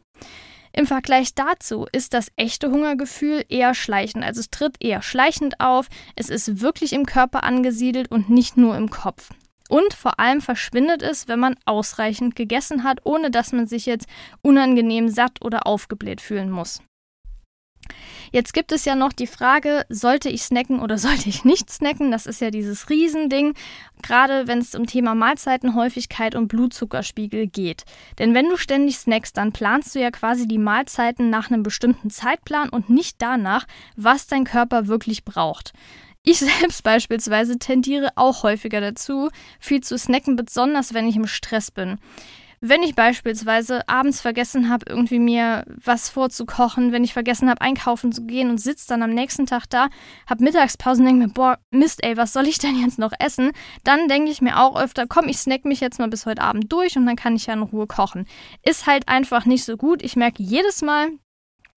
Im 0.72 0.86
Vergleich 0.86 1.34
dazu 1.34 1.86
ist 1.92 2.14
das 2.14 2.30
echte 2.36 2.70
Hungergefühl 2.70 3.44
eher 3.48 3.74
schleichend, 3.74 4.24
also 4.24 4.40
es 4.40 4.50
tritt 4.50 4.76
eher 4.80 5.02
schleichend 5.02 5.60
auf, 5.60 5.88
es 6.16 6.30
ist 6.30 6.60
wirklich 6.60 6.92
im 6.92 7.06
Körper 7.06 7.42
angesiedelt 7.42 8.10
und 8.10 8.30
nicht 8.30 8.56
nur 8.56 8.76
im 8.76 8.88
Kopf. 8.88 9.30
Und 9.70 9.94
vor 9.94 10.18
allem 10.18 10.40
verschwindet 10.40 11.00
es, 11.00 11.28
wenn 11.28 11.38
man 11.38 11.54
ausreichend 11.64 12.34
gegessen 12.34 12.82
hat, 12.82 12.98
ohne 13.04 13.30
dass 13.30 13.52
man 13.52 13.68
sich 13.68 13.86
jetzt 13.86 14.08
unangenehm 14.42 15.08
satt 15.08 15.42
oder 15.42 15.64
aufgebläht 15.68 16.20
fühlen 16.20 16.50
muss. 16.50 16.82
Jetzt 18.32 18.52
gibt 18.52 18.72
es 18.72 18.84
ja 18.84 18.96
noch 18.96 19.12
die 19.12 19.28
Frage, 19.28 19.84
sollte 19.88 20.28
ich 20.28 20.42
snacken 20.42 20.80
oder 20.80 20.98
sollte 21.06 21.28
ich 21.28 21.44
nicht 21.44 21.70
snacken? 21.70 22.10
Das 22.10 22.26
ist 22.26 22.40
ja 22.40 22.50
dieses 22.50 22.90
Riesending, 22.90 23.54
gerade 24.02 24.48
wenn 24.48 24.58
es 24.58 24.74
um 24.74 24.86
Thema 24.86 25.14
Mahlzeitenhäufigkeit 25.14 26.34
und 26.34 26.48
Blutzuckerspiegel 26.48 27.46
geht. 27.46 27.84
Denn 28.18 28.34
wenn 28.34 28.48
du 28.48 28.56
ständig 28.56 28.98
snackst, 28.98 29.36
dann 29.36 29.52
planst 29.52 29.94
du 29.94 30.00
ja 30.00 30.10
quasi 30.10 30.48
die 30.48 30.58
Mahlzeiten 30.58 31.30
nach 31.30 31.48
einem 31.48 31.62
bestimmten 31.62 32.10
Zeitplan 32.10 32.70
und 32.70 32.90
nicht 32.90 33.22
danach, 33.22 33.66
was 33.96 34.26
dein 34.26 34.42
Körper 34.42 34.88
wirklich 34.88 35.24
braucht. 35.24 35.72
Ich 36.22 36.38
selbst 36.38 36.82
beispielsweise 36.82 37.58
tendiere 37.58 38.10
auch 38.16 38.42
häufiger 38.42 38.80
dazu, 38.80 39.30
viel 39.58 39.80
zu 39.80 39.96
snacken, 39.96 40.36
besonders 40.36 40.92
wenn 40.92 41.08
ich 41.08 41.16
im 41.16 41.26
Stress 41.26 41.70
bin. 41.70 41.98
Wenn 42.62 42.82
ich 42.82 42.94
beispielsweise 42.94 43.88
abends 43.88 44.20
vergessen 44.20 44.68
habe, 44.68 44.84
irgendwie 44.86 45.18
mir 45.18 45.64
was 45.82 46.10
vorzukochen, 46.10 46.92
wenn 46.92 47.04
ich 47.04 47.14
vergessen 47.14 47.48
habe, 47.48 47.62
einkaufen 47.62 48.12
zu 48.12 48.26
gehen 48.26 48.50
und 48.50 48.60
sitze 48.60 48.86
dann 48.86 49.02
am 49.02 49.14
nächsten 49.14 49.46
Tag 49.46 49.64
da, 49.70 49.88
habe 50.28 50.44
Mittagspause 50.44 51.00
und 51.00 51.06
denke 51.06 51.26
mir, 51.26 51.32
boah, 51.32 51.58
Mist, 51.70 52.04
ey, 52.04 52.18
was 52.18 52.34
soll 52.34 52.46
ich 52.46 52.58
denn 52.58 52.78
jetzt 52.78 52.98
noch 52.98 53.12
essen? 53.18 53.52
Dann 53.82 54.08
denke 54.08 54.30
ich 54.30 54.42
mir 54.42 54.60
auch 54.60 54.78
öfter, 54.78 55.06
komm, 55.06 55.26
ich 55.26 55.38
snack 55.38 55.64
mich 55.64 55.80
jetzt 55.80 55.98
mal 55.98 56.08
bis 56.10 56.26
heute 56.26 56.42
Abend 56.42 56.70
durch 56.70 56.98
und 56.98 57.06
dann 57.06 57.16
kann 57.16 57.34
ich 57.34 57.46
ja 57.46 57.54
in 57.54 57.62
Ruhe 57.62 57.86
kochen. 57.86 58.26
Ist 58.62 58.86
halt 58.86 59.08
einfach 59.08 59.46
nicht 59.46 59.64
so 59.64 59.78
gut. 59.78 60.02
Ich 60.02 60.16
merke 60.16 60.42
jedes 60.42 60.82
Mal, 60.82 61.12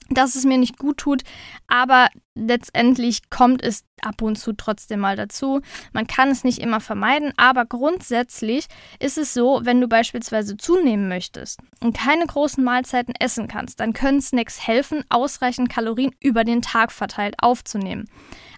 dass 0.10 0.36
es 0.36 0.45
mir 0.45 0.57
nicht 0.57 0.77
gut 0.77 0.98
tut, 0.98 1.24
aber 1.67 2.07
letztendlich 2.36 3.29
kommt 3.29 3.63
es 3.63 3.83
ab 4.01 4.22
und 4.22 4.38
zu 4.38 4.53
trotzdem 4.53 5.00
mal 5.00 5.15
dazu. 5.15 5.62
Man 5.91 6.07
kann 6.07 6.29
es 6.29 6.43
nicht 6.43 6.60
immer 6.60 6.79
vermeiden, 6.79 7.33
aber 7.38 7.65
grundsätzlich 7.65 8.67
ist 9.00 9.17
es 9.17 9.33
so, 9.33 9.62
wenn 9.63 9.79
du 9.81 9.88
beispielsweise 9.88 10.57
zunehmen 10.57 11.07
möchtest 11.07 11.60
und 11.81 11.98
keine 11.98 12.25
großen 12.25 12.63
Mahlzeiten 12.63 13.13
essen 13.19 13.48
kannst, 13.48 13.79
dann 13.79 13.93
können 13.93 14.22
Snacks 14.22 14.67
helfen, 14.67 15.03
ausreichend 15.10 15.69
Kalorien 15.69 16.15
über 16.19 16.43
den 16.43 16.62
Tag 16.62 16.91
verteilt 16.91 17.36
aufzunehmen. 17.39 18.10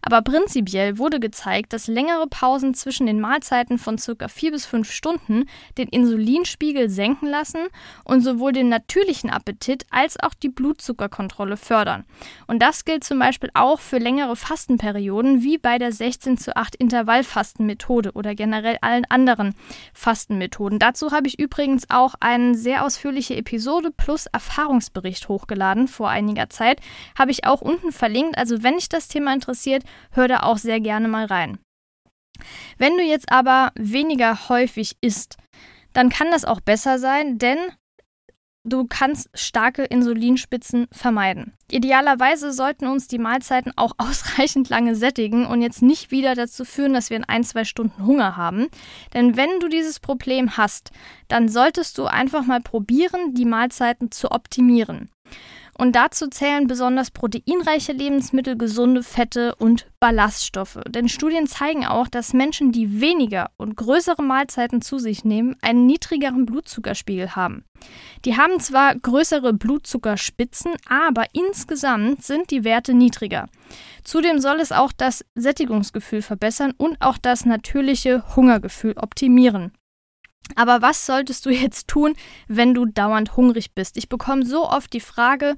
Aber 0.06 0.22
prinzipiell 0.22 1.00
wurde 1.00 1.20
gezeigt, 1.20 1.74
dass 1.74 1.88
längere 1.88 2.28
Pausen 2.28 2.76
zwischen 2.76 3.08
den 3.08 3.20
Mahlzeiten 3.20 3.80
von 3.80 3.98
ca. 3.98 4.28
4 4.28 4.52
bis 4.52 4.68
5 4.68 4.92
Stunden 4.92 5.46
den 5.80 5.88
Insulinspiegel 5.88 6.90
senken 6.90 7.28
lassen 7.28 7.68
und 8.04 8.22
sowohl 8.22 8.54
den 8.54 8.70
natürlichen 8.70 9.32
Appetit 9.32 9.88
als 9.90 10.20
auch 10.20 10.36
die 10.36 10.50
Blutzuckerkontrolle 10.50 11.58
fördern. 11.58 12.06
Und 12.46 12.62
das 12.62 12.86
gilt 12.86 13.04
zum 13.04 13.18
Beispiel 13.18 13.50
auch 13.56 13.80
für 13.80 13.98
längere 13.98 14.36
Fastenperioden 14.36 15.42
wie 15.42 15.58
bei 15.58 15.80
der 15.80 15.92
16 15.92 16.38
zu 16.38 16.56
8 16.56 16.76
Intervallfastenmethode 16.76 18.12
oder 18.12 18.36
generell 18.36 18.78
allen 18.82 19.06
anderen 19.06 19.56
Fastenmethoden. 19.96 20.78
Dazu 20.78 21.14
habe 21.14 21.28
ich 21.28 21.40
übrigens 21.40 21.90
auch 21.90 22.14
eine 22.20 22.54
sehr 22.54 22.86
ausführliche 22.86 23.36
Episode 23.36 23.90
plus 23.90 24.28
Erfahrungsbericht 24.28 25.30
hochgeladen 25.30 25.88
vor 25.88 26.10
einiger 26.10 26.52
Zeit. 26.52 26.80
Habe 27.18 27.32
ich 27.32 27.46
auch 27.46 27.62
unten 27.62 27.92
verlinkt. 27.92 28.38
Also 28.38 28.62
wenn 28.62 28.76
dich 28.76 28.90
das 28.90 29.08
Thema 29.08 29.34
interessiert, 29.34 29.84
hör 30.12 30.28
da 30.28 30.42
auch 30.42 30.58
sehr 30.58 30.80
gerne 30.80 31.08
mal 31.08 31.26
rein. 31.26 31.58
Wenn 32.78 32.98
du 32.98 33.04
jetzt 33.04 33.32
aber 33.32 33.72
weniger 33.76 34.50
häufig 34.50 34.98
isst, 35.02 35.38
dann 35.94 36.10
kann 36.10 36.32
das 36.32 36.46
auch 36.46 36.60
besser 36.60 37.00
sein, 37.00 37.38
denn 37.38 37.58
du 38.66 38.86
kannst 38.86 39.30
starke 39.34 39.84
Insulinspitzen 39.84 40.88
vermeiden. 40.92 41.54
Idealerweise 41.72 42.52
sollten 42.52 42.88
uns 42.88 43.08
die 43.08 43.20
Mahlzeiten 43.20 43.72
auch 43.76 43.94
ausreichend 43.98 44.70
lange 44.70 44.96
sättigen 44.96 45.46
und 45.46 45.62
jetzt 45.62 45.82
nicht 45.82 46.12
wieder 46.12 46.36
dazu 46.36 46.66
führen, 46.66 46.94
dass 46.94 47.10
wir 47.10 47.18
in 47.18 47.24
ein, 47.24 47.44
zwei 47.44 47.64
Stunden 47.64 48.06
Hunger 48.06 48.36
haben. 48.36 48.68
Denn 49.14 49.38
wenn 49.38 49.60
du 49.60 49.70
dieses 49.70 50.00
Problem 50.00 50.58
hast, 50.58 50.92
dann 51.28 51.48
solltest 51.48 51.98
du 51.98 52.06
einfach 52.06 52.46
mal 52.46 52.62
probieren, 52.62 53.34
die 53.34 53.46
Mahlzeiten 53.46 54.12
zu 54.12 54.32
optimieren. 54.32 55.10
Und 55.78 55.96
dazu 55.96 56.28
zählen 56.28 56.68
besonders 56.68 57.12
proteinreiche 57.12 57.92
Lebensmittel, 57.92 58.58
gesunde 58.58 59.04
Fette 59.04 59.56
und 59.56 59.88
Ballaststoffe. 60.00 60.80
Denn 60.88 61.10
Studien 61.10 61.48
zeigen 61.48 61.86
auch, 61.86 62.08
dass 62.08 62.34
Menschen, 62.34 62.72
die 62.72 63.02
weniger 63.02 63.52
und 63.58 63.76
größere 63.76 64.24
Mahlzeiten 64.24 64.82
zu 64.82 65.00
sich 65.00 65.26
nehmen, 65.26 65.58
einen 65.62 65.86
niedrigeren 65.86 66.46
Blutzuckerspiegel 66.46 67.36
haben. 67.36 67.66
Die 68.24 68.38
haben 68.38 68.60
zwar 68.62 68.96
größere 68.96 69.54
Blutzuckerspitzen, 69.54 70.74
aber 70.88 71.26
insgesamt 71.34 72.24
sind 72.24 72.52
die 72.52 72.64
Werte 72.64 72.94
niedriger. 72.94 73.48
Zudem 74.04 74.40
soll 74.40 74.62
es 74.62 74.72
auch 74.72 74.94
das 74.94 75.26
Sättigungsgefühl 75.36 76.22
verbessern 76.22 76.74
und 76.78 77.02
auch 77.02 77.18
das 77.18 77.46
natürliche 77.46 78.24
Hungergefühl 78.36 78.94
optimieren. 78.96 79.74
Aber 80.54 80.82
was 80.82 81.06
solltest 81.06 81.46
du 81.46 81.50
jetzt 81.50 81.88
tun, 81.88 82.16
wenn 82.48 82.74
du 82.74 82.86
dauernd 82.86 83.36
hungrig 83.36 83.74
bist? 83.74 83.98
Ich 83.98 84.10
bekomme 84.10 84.46
so 84.46 84.70
oft 84.70 84.94
die 84.94 85.00
Frage, 85.00 85.56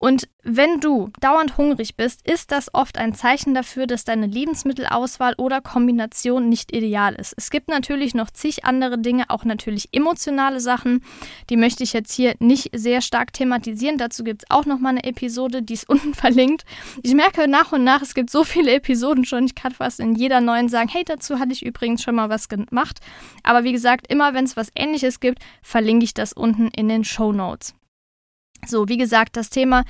und 0.00 0.28
wenn 0.44 0.78
du 0.78 1.10
dauernd 1.20 1.56
hungrig 1.56 1.96
bist, 1.96 2.26
ist 2.26 2.52
das 2.52 2.72
oft 2.72 2.98
ein 2.98 3.14
Zeichen 3.14 3.52
dafür, 3.52 3.88
dass 3.88 4.04
deine 4.04 4.26
Lebensmittelauswahl 4.26 5.34
oder 5.38 5.60
Kombination 5.60 6.48
nicht 6.48 6.72
ideal 6.72 7.16
ist. 7.16 7.34
Es 7.36 7.50
gibt 7.50 7.68
natürlich 7.68 8.14
noch 8.14 8.30
zig 8.30 8.64
andere 8.64 8.98
Dinge, 8.98 9.24
auch 9.28 9.44
natürlich 9.44 9.88
emotionale 9.90 10.60
Sachen. 10.60 11.02
Die 11.50 11.56
möchte 11.56 11.82
ich 11.82 11.92
jetzt 11.92 12.12
hier 12.12 12.36
nicht 12.38 12.70
sehr 12.72 13.00
stark 13.00 13.32
thematisieren. 13.32 13.98
Dazu 13.98 14.22
gibt 14.22 14.44
es 14.44 14.50
auch 14.50 14.66
noch 14.66 14.78
mal 14.78 14.90
eine 14.90 15.02
Episode, 15.02 15.62
die 15.62 15.74
ist 15.74 15.88
unten 15.88 16.14
verlinkt. 16.14 16.64
Ich 17.02 17.14
merke 17.14 17.48
nach 17.48 17.72
und 17.72 17.82
nach, 17.82 18.00
es 18.00 18.14
gibt 18.14 18.30
so 18.30 18.44
viele 18.44 18.72
Episoden 18.72 19.24
schon. 19.24 19.46
Ich 19.46 19.56
kann 19.56 19.72
fast 19.72 19.98
in 19.98 20.14
jeder 20.14 20.40
neuen 20.40 20.68
sagen, 20.68 20.88
hey, 20.88 21.02
dazu 21.04 21.40
hatte 21.40 21.52
ich 21.52 21.66
übrigens 21.66 22.04
schon 22.04 22.14
mal 22.14 22.28
was 22.28 22.48
gemacht. 22.48 23.00
Aber 23.42 23.64
wie 23.64 23.72
gesagt, 23.72 24.06
immer 24.10 24.32
wenn 24.32 24.44
es 24.44 24.56
was 24.56 24.70
ähnliches 24.76 25.18
gibt, 25.18 25.40
verlinke 25.60 26.04
ich 26.04 26.14
das 26.14 26.32
unten 26.32 26.68
in 26.68 26.88
den 26.88 27.02
Show 27.02 27.32
Notes. 27.32 27.74
So, 28.66 28.88
wie 28.88 28.96
gesagt, 28.96 29.36
das 29.36 29.50
Thema 29.50 29.84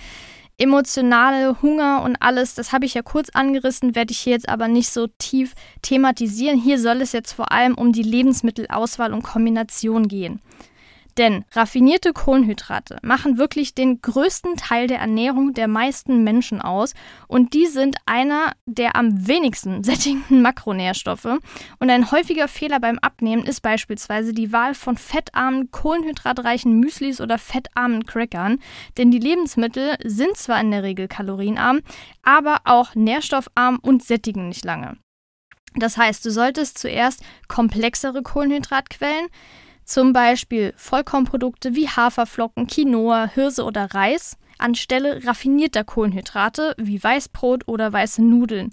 emotionale 0.59 1.63
Hunger 1.63 2.03
und 2.03 2.17
alles, 2.17 2.55
das 2.55 2.73
habe 2.73 2.85
ich 2.85 2.95
ja 2.95 3.03
kurz 3.03 3.31
angerissen, 3.31 3.95
werde 3.95 4.13
ich 4.13 4.19
hier 4.19 4.33
jetzt 4.33 4.49
aber 4.49 4.67
nicht 4.67 4.91
so 4.91 5.07
tief 5.19 5.55
thematisieren. 5.83 6.61
Hier 6.61 6.81
soll 6.81 7.01
es 7.01 7.13
jetzt 7.13 7.33
vor 7.33 7.53
allem 7.53 7.75
um 7.75 7.93
die 7.93 8.03
Lebensmittelauswahl 8.03 9.13
und 9.13 9.23
Kombination 9.23 10.09
gehen. 10.09 10.41
Denn 11.19 11.45
raffinierte 11.51 12.13
Kohlenhydrate 12.13 12.99
machen 13.03 13.39
wirklich 13.39 13.75
den 13.75 14.01
größten 14.01 14.57
Teil 14.57 14.87
der 14.87 15.01
Ernährung 15.01 15.53
der 15.53 15.67
meisten 15.67 16.23
Menschen 16.23 16.63
aus 16.63 16.95
und 17.27 17.55
die 17.55 17.67
sind 17.67 17.97
einer 18.07 18.53
der 18.67 18.95
am 18.95 19.27
wenigsten 19.27 19.83
sättigenden 19.89 20.43
Makronährstoffe. 20.43 21.39
Und 21.81 21.91
ein 21.91 22.13
häufiger 22.13 22.47
Fehler 22.47 22.79
beim 22.79 23.01
Abnehmen 23.01 23.45
ist 23.45 23.63
beispielsweise 23.63 24.33
die 24.33 24.53
Wahl 24.53 24.75
von 24.75 24.97
fettarmen, 24.97 25.73
kohlenhydratreichen 25.73 26.79
Müslis 26.79 27.21
oder 27.21 27.37
fettarmen 27.37 28.07
Crackern. 28.07 28.61
Denn 28.97 29.11
die 29.11 29.19
Lebensmittel 29.19 29.97
sind 30.05 30.37
zwar 30.37 30.61
in 30.61 30.71
der 30.71 30.85
Regel 30.85 31.09
kalorienarm, 31.09 31.81
aber 32.23 32.59
auch 32.65 32.95
nährstoffarm 32.95 33.81
und 33.83 34.05
sättigen 34.05 34.49
nicht 34.49 34.65
lange. 34.65 34.97
Das 35.75 35.97
heißt, 35.97 36.25
du 36.25 36.31
solltest 36.31 36.79
zuerst 36.79 37.23
komplexere 37.49 38.23
Kohlenhydratquellen, 38.23 39.29
zum 39.89 40.13
Beispiel 40.13 40.75
Vollkornprodukte 40.77 41.75
wie 41.75 41.89
Haferflocken, 41.89 42.67
Quinoa, 42.67 43.31
Hirse 43.33 43.65
oder 43.65 43.95
Reis 43.95 44.37
anstelle 44.59 45.25
raffinierter 45.25 45.85
Kohlenhydrate 45.85 46.75
wie 46.79 47.03
Weißbrot 47.03 47.67
oder 47.67 47.93
weiße 47.93 48.23
Nudeln 48.23 48.71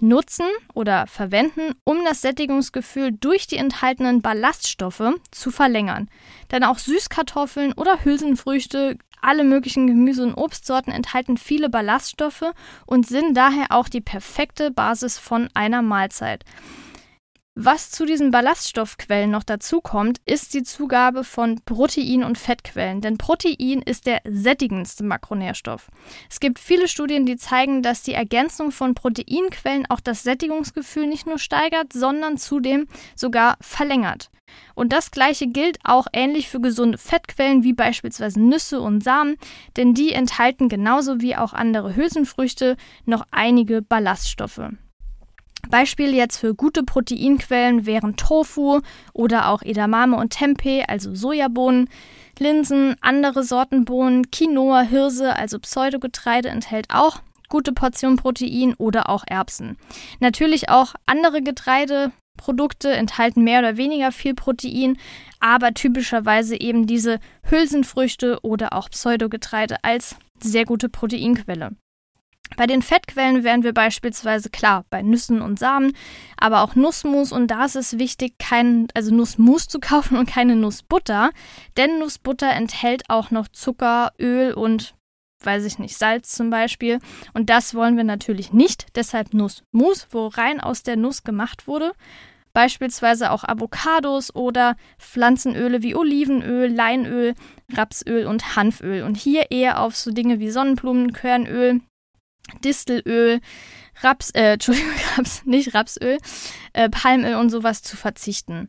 nutzen 0.00 0.46
oder 0.74 1.06
verwenden, 1.06 1.72
um 1.84 2.04
das 2.04 2.20
Sättigungsgefühl 2.20 3.12
durch 3.12 3.46
die 3.46 3.56
enthaltenen 3.56 4.22
Ballaststoffe 4.22 5.14
zu 5.30 5.50
verlängern. 5.50 6.10
Denn 6.50 6.64
auch 6.64 6.78
Süßkartoffeln 6.78 7.72
oder 7.72 8.04
Hülsenfrüchte, 8.04 8.98
alle 9.22 9.44
möglichen 9.44 9.86
Gemüse- 9.86 10.24
und 10.24 10.34
Obstsorten 10.34 10.92
enthalten 10.92 11.38
viele 11.38 11.70
Ballaststoffe 11.70 12.52
und 12.86 13.06
sind 13.06 13.34
daher 13.34 13.66
auch 13.70 13.88
die 13.88 14.02
perfekte 14.02 14.70
Basis 14.70 15.16
von 15.16 15.48
einer 15.54 15.80
Mahlzeit. 15.80 16.44
Was 17.56 17.92
zu 17.92 18.04
diesen 18.04 18.32
Ballaststoffquellen 18.32 19.30
noch 19.30 19.44
dazu 19.44 19.80
kommt, 19.80 20.18
ist 20.26 20.54
die 20.54 20.64
Zugabe 20.64 21.22
von 21.22 21.60
Protein- 21.64 22.24
und 22.24 22.36
Fettquellen, 22.36 23.00
denn 23.00 23.16
Protein 23.16 23.80
ist 23.80 24.06
der 24.06 24.22
sättigendste 24.28 25.04
Makronährstoff. 25.04 25.88
Es 26.28 26.40
gibt 26.40 26.58
viele 26.58 26.88
Studien, 26.88 27.26
die 27.26 27.36
zeigen, 27.36 27.80
dass 27.80 28.02
die 28.02 28.14
Ergänzung 28.14 28.72
von 28.72 28.96
Proteinquellen 28.96 29.86
auch 29.88 30.00
das 30.00 30.24
Sättigungsgefühl 30.24 31.06
nicht 31.06 31.28
nur 31.28 31.38
steigert, 31.38 31.92
sondern 31.92 32.38
zudem 32.38 32.88
sogar 33.14 33.56
verlängert. 33.60 34.30
Und 34.74 34.92
das 34.92 35.12
gleiche 35.12 35.46
gilt 35.46 35.78
auch 35.84 36.08
ähnlich 36.12 36.48
für 36.48 36.60
gesunde 36.60 36.98
Fettquellen 36.98 37.62
wie 37.62 37.72
beispielsweise 37.72 38.40
Nüsse 38.40 38.80
und 38.80 39.04
Samen, 39.04 39.36
denn 39.76 39.94
die 39.94 40.12
enthalten 40.12 40.68
genauso 40.68 41.20
wie 41.20 41.36
auch 41.36 41.52
andere 41.52 41.94
Hülsenfrüchte 41.94 42.76
noch 43.04 43.24
einige 43.30 43.80
Ballaststoffe. 43.80 44.70
Beispiele 45.74 46.12
jetzt 46.12 46.36
für 46.36 46.54
gute 46.54 46.84
Proteinquellen 46.84 47.84
wären 47.84 48.14
Tofu 48.14 48.80
oder 49.12 49.48
auch 49.48 49.60
Edamame 49.62 50.16
und 50.16 50.30
Tempeh, 50.30 50.84
also 50.86 51.16
Sojabohnen, 51.16 51.90
Linsen, 52.38 52.94
andere 53.00 53.42
Sorten 53.42 53.84
Bohnen, 53.84 54.30
Quinoa, 54.30 54.82
Hirse, 54.82 55.34
also 55.34 55.58
Pseudogetreide 55.58 56.48
enthält 56.48 56.86
auch 56.90 57.22
gute 57.48 57.72
Portion 57.72 58.14
Protein 58.14 58.74
oder 58.74 59.10
auch 59.10 59.24
Erbsen. 59.26 59.76
Natürlich 60.20 60.68
auch 60.68 60.94
andere 61.06 61.42
Getreideprodukte 61.42 62.92
enthalten 62.92 63.42
mehr 63.42 63.58
oder 63.58 63.76
weniger 63.76 64.12
viel 64.12 64.34
Protein, 64.34 64.96
aber 65.40 65.74
typischerweise 65.74 66.54
eben 66.60 66.86
diese 66.86 67.18
Hülsenfrüchte 67.50 68.38
oder 68.42 68.74
auch 68.74 68.90
Pseudogetreide 68.90 69.82
als 69.82 70.14
sehr 70.40 70.66
gute 70.66 70.88
Proteinquelle. 70.88 71.72
Bei 72.56 72.66
den 72.66 72.82
Fettquellen 72.82 73.42
wären 73.42 73.64
wir 73.64 73.72
beispielsweise 73.72 74.48
klar 74.48 74.84
bei 74.90 75.02
Nüssen 75.02 75.42
und 75.42 75.58
Samen, 75.58 75.92
aber 76.36 76.62
auch 76.62 76.76
Nussmus 76.76 77.32
und 77.32 77.48
da 77.48 77.64
ist 77.64 77.74
es 77.74 77.98
wichtig, 77.98 78.38
kein, 78.38 78.88
also 78.94 79.14
Nussmus 79.14 79.66
zu 79.66 79.80
kaufen 79.80 80.16
und 80.16 80.28
keine 80.28 80.56
Nussbutter, 80.56 81.30
denn 81.76 81.98
Nussbutter 81.98 82.50
enthält 82.50 83.10
auch 83.10 83.30
noch 83.30 83.48
Zucker, 83.48 84.12
Öl 84.20 84.52
und 84.52 84.94
weiß 85.42 85.64
ich 85.64 85.78
nicht, 85.78 85.98
Salz 85.98 86.32
zum 86.32 86.48
Beispiel. 86.48 87.00
Und 87.34 87.50
das 87.50 87.74
wollen 87.74 87.98
wir 87.98 88.04
natürlich 88.04 88.52
nicht, 88.52 88.86
deshalb 88.94 89.34
Nussmus, 89.34 90.06
wo 90.10 90.28
rein 90.28 90.60
aus 90.60 90.82
der 90.82 90.96
Nuss 90.96 91.22
gemacht 91.22 91.66
wurde. 91.66 91.92
Beispielsweise 92.54 93.32
auch 93.32 93.42
Avocados 93.44 94.34
oder 94.34 94.76
Pflanzenöle 94.98 95.82
wie 95.82 95.96
Olivenöl, 95.96 96.72
Leinöl, 96.72 97.34
Rapsöl 97.72 98.26
und 98.26 98.54
Hanföl. 98.54 99.02
Und 99.02 99.16
hier 99.16 99.50
eher 99.50 99.80
auf 99.80 99.96
so 99.96 100.12
Dinge 100.12 100.38
wie 100.38 100.50
Sonnenblumenkernöl, 100.50 101.80
Distelöl, 102.64 103.40
Raps, 104.00 104.30
äh, 104.30 104.52
Entschuldigung, 104.54 104.92
Raps, 105.16 105.44
nicht 105.44 105.74
Rapsöl, 105.74 106.18
äh, 106.72 106.88
Palmöl 106.88 107.34
und 107.36 107.50
sowas 107.50 107.82
zu 107.82 107.96
verzichten. 107.96 108.68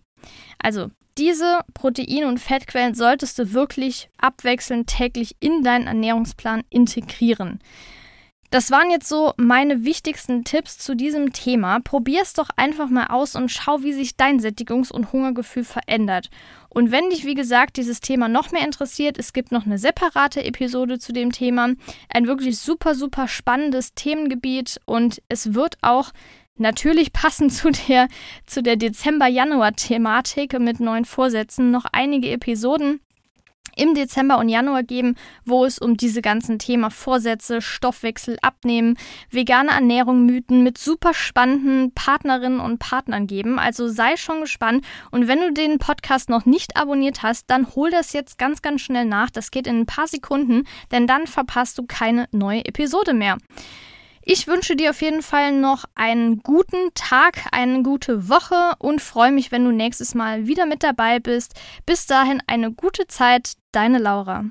Also 0.60 0.90
diese 1.18 1.60
Protein- 1.74 2.26
und 2.26 2.40
Fettquellen 2.40 2.94
solltest 2.94 3.40
du 3.40 3.54
wirklich 3.54 4.10
abwechselnd 4.18 4.88
täglich 4.88 5.36
in 5.40 5.64
deinen 5.64 5.88
Ernährungsplan 5.88 6.64
integrieren. 6.70 7.60
Das 8.52 8.70
waren 8.72 8.92
jetzt 8.92 9.10
so 9.10 9.34
meine 9.38 9.84
wichtigsten 9.84 10.44
Tipps 10.44 10.78
zu 10.78 10.96
diesem 10.96 11.34
Thema. 11.34 11.80
Probier 11.80 12.22
es 12.22 12.34
doch 12.34 12.50
einfach 12.56 12.90
mal 12.90 13.08
aus 13.08 13.36
und 13.36 13.50
schau, 13.50 13.82
wie 13.82 13.94
sich 13.94 14.18
dein 14.18 14.40
Sättigungs- 14.40 14.92
und 14.92 15.12
Hungergefühl 15.12 15.64
verändert. 15.64 16.30
Und 16.76 16.92
wenn 16.92 17.10
dich, 17.10 17.24
wie 17.24 17.36
gesagt, 17.36 17.78
dieses 17.78 18.02
Thema 18.02 18.28
noch 18.28 18.52
mehr 18.52 18.66
interessiert, 18.66 19.18
es 19.18 19.32
gibt 19.32 19.54
noch 19.54 19.66
eine 19.66 19.78
separate 19.78 20.44
Episode 20.44 21.00
zu 21.00 21.14
dem 21.14 21.32
Thema. 21.32 21.70
Ein 22.10 22.28
wirklich 22.28 22.60
super, 22.60 22.96
super 22.96 23.30
spannendes 23.30 23.94
Themengebiet 23.94 24.82
und 24.84 25.22
es 25.30 25.54
wird 25.54 25.78
auch 25.82 26.12
natürlich 26.58 27.14
passend 27.14 27.54
zu 27.54 27.72
der, 27.72 28.10
zu 28.46 28.62
der 28.62 28.76
Dezember-Januar-Thematik 28.76 30.60
mit 30.60 30.82
neuen 30.82 31.06
Vorsätzen 31.06 31.72
noch 31.72 31.86
einige 31.94 32.30
Episoden 32.30 33.00
im 33.76 33.94
Dezember 33.94 34.38
und 34.38 34.50
Januar 34.50 34.84
geben, 34.84 35.16
wo 35.46 35.66
es 35.66 35.80
um 35.80 35.98
diese 35.98 36.22
ganzen 36.22 36.60
Themen 36.60 36.92
Vorsätze, 36.92 37.62
Stoffwechsel, 37.62 38.38
Abnehmen, 38.42 38.98
vegane 39.30 39.72
Ernährung, 39.72 40.26
Mythen 40.26 40.64
mit 40.64 40.78
super 40.78 41.14
spannenden 41.14 41.94
Partnerinnen 41.94 42.60
und 42.60 42.80
Partnern 42.80 43.28
geben. 43.28 43.60
Also 43.60 43.88
sei 43.88 44.18
schon 44.18 44.42
gespannt. 44.42 44.86
Und 45.12 45.28
wenn 45.28 45.40
du 45.40 45.52
den 45.52 45.78
Podcast 45.78 46.30
noch 46.30 46.46
nicht 46.46 46.78
abonniert 46.78 47.24
hast, 47.24 47.50
dann 47.50 47.76
hol 47.76 47.92
das 47.92 48.14
jetzt 48.14 48.38
ganz, 48.38 48.62
ganz 48.62 48.82
schnell 48.82 49.06
nach. 49.06 49.30
Das 49.30 49.52
geht 49.52 49.68
in 49.68 49.82
ein 49.82 49.86
paar 49.86 50.08
Sekunden, 50.08 50.64
denn 50.92 51.08
dann 51.08 51.28
verpasst 51.28 51.78
du 51.78 51.86
keine 51.86 52.28
neue 52.32 52.66
Episode 52.66 53.14
mehr. 53.14 53.38
Ich 54.28 54.48
wünsche 54.48 54.76
dir 54.76 54.90
auf 54.90 55.04
jeden 55.04 55.22
Fall 55.22 55.52
noch 55.52 55.86
einen 55.94 56.40
guten 56.40 56.92
Tag, 56.96 57.46
eine 57.52 57.84
gute 57.84 58.28
Woche 58.28 58.74
und 58.80 59.00
freue 59.00 59.32
mich, 59.32 59.52
wenn 59.52 59.64
du 59.64 59.72
nächstes 59.72 60.16
Mal 60.16 60.48
wieder 60.48 60.66
mit 60.66 60.82
dabei 60.82 61.20
bist. 61.20 61.54
Bis 61.86 62.08
dahin 62.08 62.42
eine 62.48 62.72
gute 62.72 63.06
Zeit, 63.06 63.54
deine 63.76 64.00
Laura. 64.00 64.46